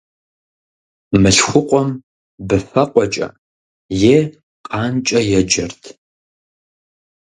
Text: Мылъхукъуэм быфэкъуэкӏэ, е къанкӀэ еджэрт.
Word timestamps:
Мылъхукъуэм 1.21 1.89
быфэкъуэкӏэ, 2.47 3.27
е 4.13 4.17
къанкӀэ 4.67 5.19
еджэрт. 5.39 5.83